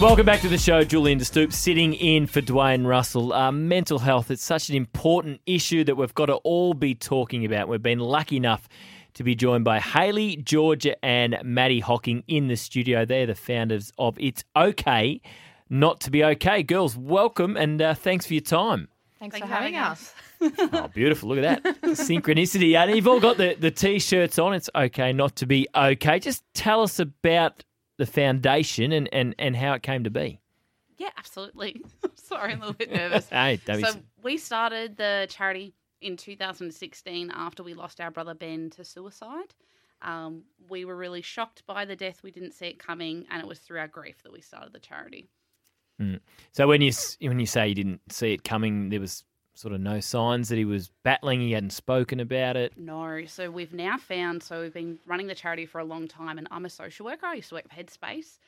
[0.00, 0.82] Welcome back to the show.
[0.84, 3.32] Julian De Stoop sitting in for Dwayne Russell.
[3.32, 7.44] Uh, mental health, it's such an important issue that we've got to all be talking
[7.46, 7.68] about.
[7.68, 8.68] We've been lucky enough
[9.14, 13.04] to be joined by Hayleigh, Georgia, and Maddie Hocking in the studio.
[13.04, 15.22] They're the founders of It's Okay
[15.70, 16.64] Not to Be Okay.
[16.64, 18.88] Girls, welcome and uh, thanks for your time.
[19.20, 20.14] Thanks, Thanks for for having having us.
[20.74, 21.30] Oh, beautiful.
[21.30, 21.80] Look at that.
[21.82, 22.76] Synchronicity.
[22.76, 24.52] And you've all got the, the t shirts on.
[24.52, 26.18] It's okay not to be okay.
[26.18, 27.64] Just tell us about
[27.96, 30.40] the foundation and, and, and how it came to be.
[30.98, 31.82] Yeah, absolutely.
[32.14, 33.28] Sorry, I'm a little bit nervous.
[33.30, 38.34] Hey, don't be so we started the charity in 2016 after we lost our brother
[38.34, 39.54] Ben to suicide.
[40.02, 42.22] Um, we were really shocked by the death.
[42.22, 44.78] We didn't see it coming, and it was through our grief that we started the
[44.78, 45.30] charity.
[46.52, 49.24] So when you when you say you didn't see it coming, there was
[49.54, 51.40] sort of no signs that he was battling.
[51.40, 52.72] He hadn't spoken about it.
[52.76, 54.42] No, so we've now found.
[54.42, 57.26] So we've been running the charity for a long time, and I'm a social worker.
[57.26, 58.38] I used to work for Headspace,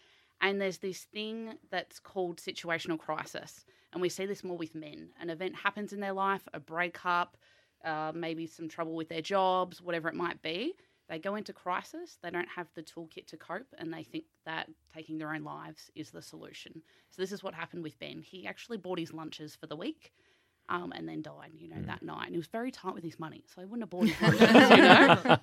[0.41, 5.11] and there's this thing that's called situational crisis, and we see this more with men.
[5.21, 7.37] An event happens in their life, a breakup,
[7.85, 10.75] uh, maybe some trouble with their jobs, whatever it might be.
[11.09, 12.19] They go into crisis.
[12.21, 15.89] They don't have the toolkit to cope, and they think that taking their own lives
[15.95, 16.83] is the solution.
[17.11, 18.23] So this is what happened with Ben.
[18.23, 20.13] He actually bought his lunches for the week.
[20.69, 22.25] Um, and then died, you know, that night.
[22.25, 24.71] And he was very tight with his money, so he wouldn't have bought his lunches,
[24.71, 25.37] you know.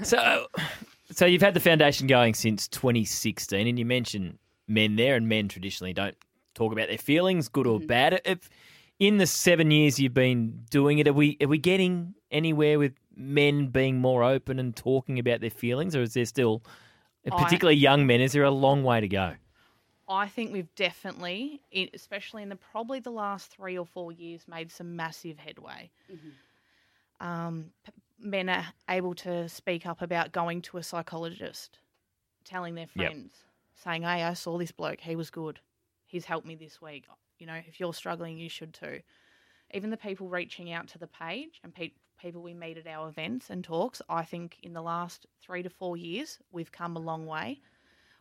[0.02, 0.46] So
[1.10, 5.48] so you've had the foundation going since 2016, and you mentioned men there, and men
[5.48, 6.16] traditionally don't
[6.54, 8.20] talk about their feelings, good or bad.
[8.24, 8.48] If
[8.98, 12.92] in the seven years you've been doing it, are we are we getting anywhere with
[13.14, 16.62] men being more open and talking about their feelings, or is there still,
[17.30, 19.34] I- particularly young men, is there a long way to go?
[20.10, 21.62] I think we've definitely,
[21.94, 25.92] especially in the probably the last three or four years, made some massive headway.
[27.20, 27.72] Um,
[28.18, 31.78] men are able to speak up about going to a psychologist,
[32.44, 33.12] telling their Yep.
[33.12, 33.44] friends,
[33.74, 35.00] saying, "Hey, I saw this bloke.
[35.00, 35.60] He was good.
[36.06, 37.06] He's helped me this week.
[37.38, 39.02] You know, if you're struggling, you should too."
[39.72, 43.08] Even the people reaching out to the page and pe- people we meet at our
[43.08, 47.00] events and talks, I think in the last three to four years, we've come a
[47.00, 47.60] long way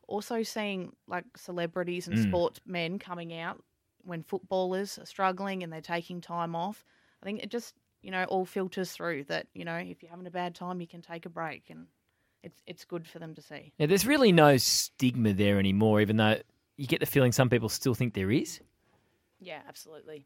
[0.09, 2.23] also seeing like celebrities and Mm.
[2.23, 3.63] sportsmen coming out
[4.03, 6.83] when footballers are struggling and they're taking time off.
[7.21, 10.27] I think it just you know all filters through that you know if you're having
[10.27, 11.87] a bad time you can take a break and
[12.43, 13.73] it's it's good for them to see.
[13.77, 16.37] Yeah, there's really no stigma there anymore, even though
[16.77, 18.61] you get the feeling some people still think there is.
[19.39, 20.25] Yeah, absolutely.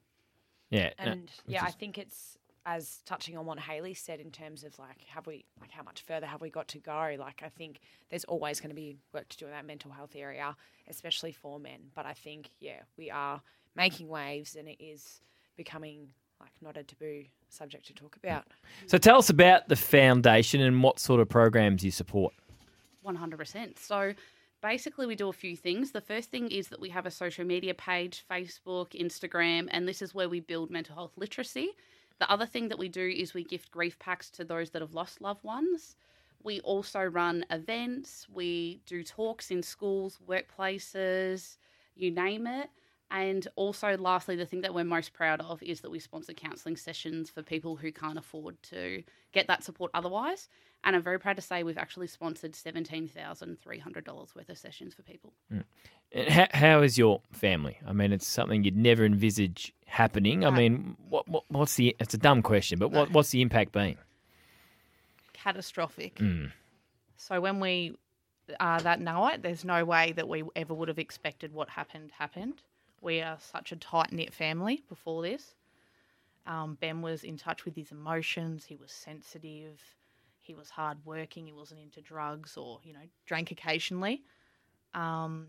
[0.69, 4.63] Yeah, And which yeah, I think it's as touching on what Hayleigh said in terms
[4.63, 7.15] of like have we like how much further have we got to go?
[7.19, 7.79] Like I think
[8.09, 10.55] there's always going to be work to do in that mental health area,
[10.87, 11.79] especially for men.
[11.95, 13.41] But I think yeah, we are
[13.75, 15.21] making waves and it is
[15.57, 16.07] becoming
[16.39, 18.45] like not a taboo subject to talk about.
[18.87, 22.33] So tell us about the foundation and what sort of programs you support.
[23.05, 23.77] 100%.
[23.79, 24.13] So
[24.61, 25.91] basically, we do a few things.
[25.91, 30.01] The first thing is that we have a social media page Facebook, Instagram, and this
[30.01, 31.71] is where we build mental health literacy.
[32.19, 34.93] The other thing that we do is we gift grief packs to those that have
[34.93, 35.95] lost loved ones.
[36.43, 41.57] We also run events, we do talks in schools, workplaces,
[41.95, 42.69] you name it.
[43.11, 46.77] And also, lastly, the thing that we're most proud of is that we sponsor counselling
[46.77, 49.03] sessions for people who can't afford to
[49.33, 50.49] get that support otherwise.
[50.83, 55.33] And I'm very proud to say we've actually sponsored $17,300 worth of sessions for people.
[55.49, 55.63] And
[56.27, 57.77] How, how is your family?
[57.87, 60.43] I mean, it's something you'd never envisage happening.
[60.43, 61.95] I mean, what, what what's the?
[61.99, 63.95] It's a dumb question, but what, what's the impact been?
[65.33, 66.15] Catastrophic.
[66.15, 66.51] Mm.
[67.17, 67.95] So when we
[68.59, 72.61] uh, that night, there's no way that we ever would have expected what happened happened.
[73.03, 75.55] We are such a tight knit family before this.
[76.47, 78.65] Um, ben was in touch with his emotions.
[78.65, 79.81] He was sensitive.
[80.39, 81.45] He was hardworking.
[81.45, 84.23] He wasn't into drugs or you know drank occasionally.
[84.93, 85.47] Um,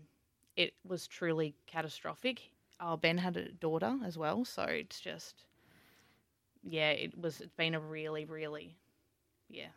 [0.57, 2.41] it was truly catastrophic.
[2.79, 5.45] Oh, Ben had a daughter as well, so it's just
[6.63, 7.41] yeah, it was.
[7.41, 8.75] It's been a really, really
[9.49, 9.67] yeah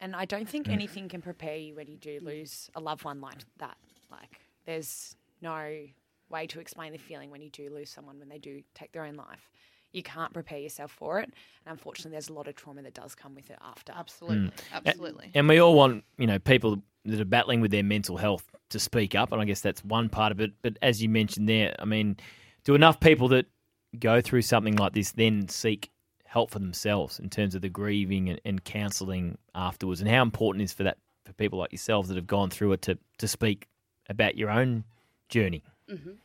[0.00, 3.20] And I don't think anything can prepare you when you do lose a loved one
[3.20, 3.76] like that.
[4.10, 5.86] Like, there's no
[6.32, 9.04] way to explain the feeling when you do lose someone when they do take their
[9.04, 9.50] own life.
[9.92, 11.26] You can't prepare yourself for it.
[11.66, 13.92] And unfortunately, there's a lot of trauma that does come with it after.
[13.94, 14.52] Absolutely, mm.
[14.86, 15.30] absolutely.
[15.34, 18.78] And we all want, you know, people that are battling with their mental health to
[18.78, 20.52] speak up, and I guess that's one part of it.
[20.62, 22.16] But as you mentioned there, I mean,
[22.64, 23.46] do enough people that
[23.98, 25.90] go through something like this then seek
[26.24, 30.62] help for themselves in terms of the grieving and, and counselling afterwards, and how important
[30.62, 30.96] is for that
[31.26, 33.68] for people like yourselves that have gone through it to to speak
[34.08, 34.84] about your own
[35.28, 35.62] journey.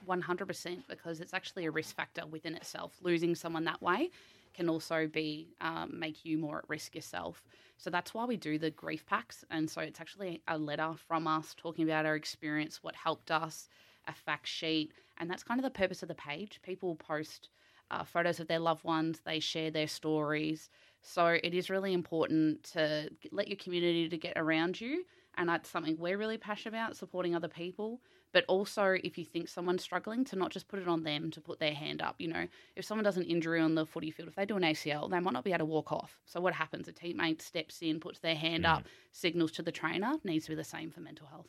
[0.05, 2.93] One hundred percent, because it's actually a risk factor within itself.
[3.01, 4.11] Losing someone that way
[4.53, 7.43] can also be um, make you more at risk yourself.
[7.77, 11.27] So that's why we do the grief packs, and so it's actually a letter from
[11.27, 13.69] us talking about our experience, what helped us,
[14.07, 16.59] a fact sheet, and that's kind of the purpose of the page.
[16.63, 17.49] People post
[17.91, 20.69] uh, photos of their loved ones, they share their stories.
[21.03, 25.03] So it is really important to let your community to get around you,
[25.37, 28.01] and that's something we're really passionate about, supporting other people.
[28.33, 31.39] But also, if you think someone's struggling, to not just put it on them to
[31.39, 32.15] put their hand up.
[32.19, 34.63] You know, if someone does an injury on the footy field, if they do an
[34.63, 36.19] ACL, they might not be able to walk off.
[36.25, 36.87] So what happens?
[36.87, 38.89] A teammate steps in, puts their hand up, mm-hmm.
[39.13, 40.15] signals to the trainer.
[40.23, 41.47] Needs to be the same for mental health.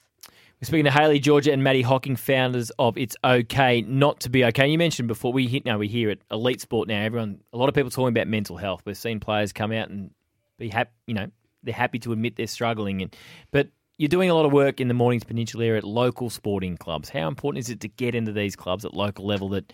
[0.61, 4.45] We're speaking to Hayleigh Georgia and Maddie Hocking, founders of It's Okay Not to Be
[4.47, 4.69] Okay.
[4.69, 7.03] You mentioned before we hit now we hear it elite sport now.
[7.03, 8.83] Everyone, a lot of people talking about mental health.
[8.85, 10.11] We've seen players come out and
[10.59, 10.91] be happy.
[11.07, 11.27] You know,
[11.63, 13.03] they're happy to admit they're struggling.
[13.03, 13.17] And
[13.51, 13.69] but
[13.99, 17.09] you're doing a lot of work in the Mornington Peninsula area at local sporting clubs.
[17.09, 19.73] How important is it to get into these clubs at local level that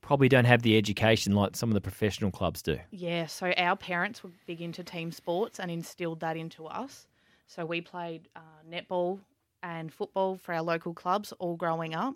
[0.00, 2.78] probably don't have the education like some of the professional clubs do?
[2.90, 7.06] Yeah, so our parents were big into team sports and instilled that into us.
[7.46, 9.20] So we played uh, netball
[9.62, 12.14] and football for our local clubs all growing up.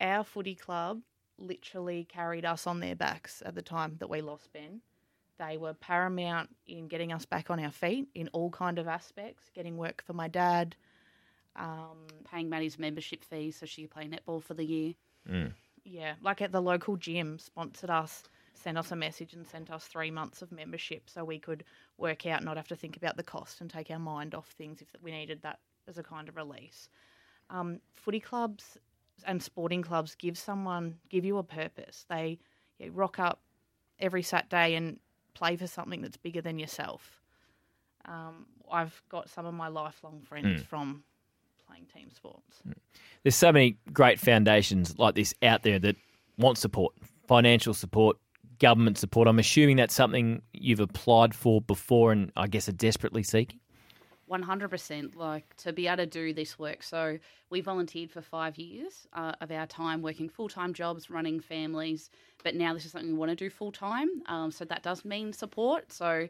[0.00, 1.00] Our footy club
[1.38, 4.80] literally carried us on their backs at the time that we lost Ben.
[5.44, 9.50] They were paramount in getting us back on our feet in all kind of aspects,
[9.54, 10.76] getting work for my dad.
[11.56, 14.94] Um, Paying Maddie's membership fee so she could play netball for the year.
[15.84, 18.22] yeah, like at the local gym, sponsored us,
[18.54, 21.64] sent us a message and sent us three months of membership so we could
[21.98, 24.80] work out, not have to think about the cost and take our mind off things
[24.80, 26.88] if we needed that as a kind of release.
[27.50, 28.78] Um, footy clubs
[29.26, 32.06] and sporting clubs give someone, give you a purpose.
[32.08, 32.38] They
[32.78, 33.40] yeah, rock up
[33.98, 34.98] every Saturday and
[35.34, 37.20] play for something that's bigger than yourself.
[38.04, 41.04] Um, I've got some of my lifelong friends from
[41.66, 42.62] playing team sports.
[43.22, 45.96] There's so many great foundations like this out there that
[46.36, 46.94] want support,
[47.26, 48.16] financial support,
[48.58, 49.28] government support.
[49.28, 53.60] I'm assuming that's something you've applied for before and I guess are desperately seeking.
[54.32, 56.82] 100% like to be able to do this work.
[56.82, 57.18] So
[57.50, 62.10] we volunteered for five years uh, of our time working full-time jobs running families
[62.42, 65.32] but now this is something we want to do full-time um, so that does mean
[65.32, 65.92] support.
[65.92, 66.28] So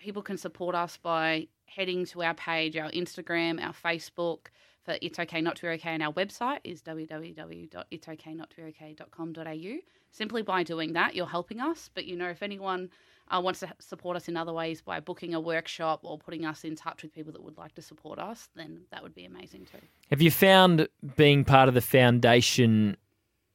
[0.00, 4.48] people can support us by heading to our page our instagram our facebook
[4.82, 9.78] for it's okay not to be okay and our website is www.it'sokaynottobeokay.com.au
[10.10, 12.90] simply by doing that you're helping us but you know if anyone
[13.30, 16.64] uh, wants to support us in other ways by booking a workshop or putting us
[16.64, 19.66] in touch with people that would like to support us, then that would be amazing
[19.70, 19.78] too.
[20.10, 22.96] Have you found being part of the foundation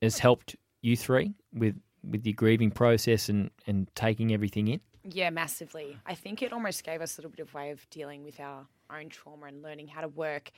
[0.02, 4.80] has helped you three with with your grieving process and, and taking everything in?
[5.04, 5.98] Yeah, massively.
[6.06, 8.68] I think it almost gave us a little bit of way of dealing with our
[8.92, 10.52] own trauma and learning how to work.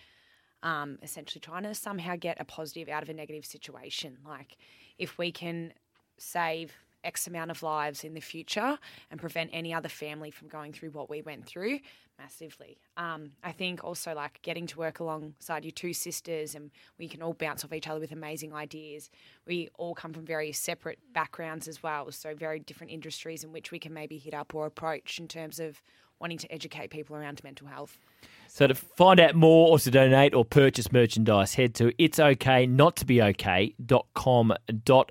[0.64, 4.18] Um, essentially, trying to somehow get a positive out of a negative situation.
[4.26, 4.58] Like,
[4.98, 5.74] if we can
[6.18, 8.78] save X amount of lives in the future
[9.12, 11.80] and prevent any other family from going through what we went through,
[12.20, 12.78] massively.
[12.98, 17.22] Um, I think also like getting to work alongside your two sisters and we can
[17.22, 19.10] all bounce off each other with amazing ideas.
[19.46, 23.72] We all come from very separate backgrounds as well, so very different industries in which
[23.72, 25.82] we can maybe hit up or approach in terms of
[26.20, 28.00] wanting to educate people around mental health.
[28.58, 32.66] So to find out more or to donate or purchase merchandise, head to it's okay
[32.66, 34.56] not to be okay.com.au.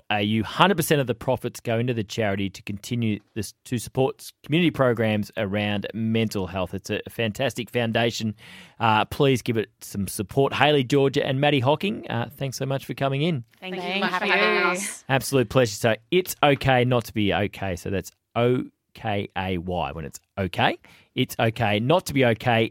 [0.09, 5.31] 100% of the profits go into the charity to continue this to support community programs
[5.37, 6.73] around mental health.
[6.73, 8.35] It's a fantastic foundation.
[8.81, 10.51] Uh, please give it some support.
[10.51, 13.45] Hayleigh, Georgia, and Maddie Hocking, uh, thanks so much for coming in.
[13.61, 15.05] Thank, Thank you you much for for having having us.
[15.07, 15.75] Absolute pleasure.
[15.75, 17.77] So it's okay not to be okay.
[17.77, 18.65] So that's O
[18.97, 20.77] K A Y when it's okay.
[21.13, 22.63] It's okay not to be okay.com.au.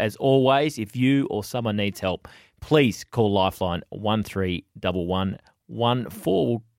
[0.00, 2.26] As always, if you or someone needs help,
[2.60, 5.38] please call Lifeline 131114.
[5.68, 6.62] We'll